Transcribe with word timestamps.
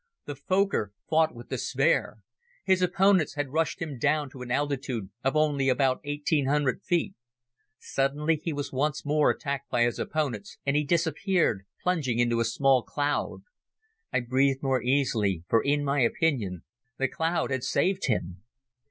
The 0.25 0.33
Fokker 0.35 0.93
fought 1.07 1.35
with 1.35 1.49
despair. 1.49 2.21
His 2.63 2.81
opponents 2.81 3.35
had 3.35 3.51
rushed 3.53 3.79
him 3.79 3.99
down 3.99 4.31
to 4.31 4.41
an 4.41 4.49
altitude 4.49 5.11
of 5.23 5.35
only 5.35 5.69
about 5.69 6.01
eighteen 6.03 6.47
hundred 6.47 6.81
feet. 6.81 7.13
Suddenly, 7.77 8.37
he 8.37 8.51
was 8.51 8.71
once 8.73 9.05
more 9.05 9.29
attacked 9.29 9.69
by 9.69 9.83
his 9.83 9.99
opponents 9.99 10.57
and 10.65 10.75
he 10.75 10.83
disappeared, 10.83 11.67
plunging 11.83 12.17
into 12.17 12.39
a 12.39 12.45
small 12.45 12.81
cloud. 12.81 13.43
I 14.11 14.21
breathed 14.21 14.63
more 14.63 14.81
easily, 14.81 15.43
for 15.47 15.61
in 15.61 15.83
my 15.85 15.99
opinion 15.99 16.63
the 16.97 17.07
cloud 17.07 17.51
had 17.51 17.63
saved 17.63 18.07
him. 18.07 18.41